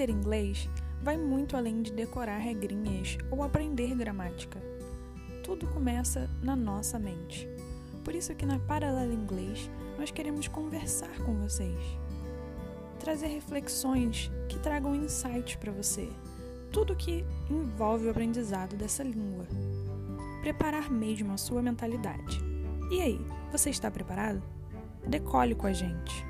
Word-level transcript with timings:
Aprender 0.00 0.14
inglês 0.14 0.70
vai 1.02 1.18
muito 1.18 1.58
além 1.58 1.82
de 1.82 1.92
decorar 1.92 2.38
regrinhas 2.38 3.18
ou 3.30 3.42
aprender 3.42 3.94
gramática. 3.94 4.58
Tudo 5.44 5.66
começa 5.66 6.26
na 6.42 6.56
nossa 6.56 6.98
mente. 6.98 7.46
Por 8.02 8.14
isso 8.14 8.34
que 8.34 8.46
na 8.46 8.58
Paralela 8.60 9.12
Inglês 9.12 9.70
nós 9.98 10.10
queremos 10.10 10.48
conversar 10.48 11.14
com 11.18 11.34
vocês. 11.34 11.78
Trazer 12.98 13.26
reflexões 13.26 14.30
que 14.48 14.58
tragam 14.58 14.94
insights 14.94 15.56
para 15.56 15.70
você. 15.70 16.08
Tudo 16.72 16.96
que 16.96 17.22
envolve 17.50 18.06
o 18.06 18.10
aprendizado 18.10 18.76
dessa 18.76 19.02
língua. 19.02 19.46
Preparar 20.40 20.90
mesmo 20.90 21.34
a 21.34 21.36
sua 21.36 21.60
mentalidade. 21.60 22.40
E 22.90 23.02
aí, 23.02 23.20
você 23.52 23.68
está 23.68 23.90
preparado? 23.90 24.42
Decole 25.06 25.54
com 25.54 25.66
a 25.66 25.74
gente! 25.74 26.29